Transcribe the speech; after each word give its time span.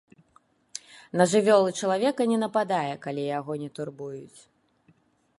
На 1.19 1.23
жывёл 1.33 1.63
і 1.71 1.75
чалавека 1.81 2.21
не 2.31 2.39
нападае, 2.43 2.93
калі 3.05 3.23
яго 3.39 3.53
не 3.65 3.69
турбуюць. 3.81 4.41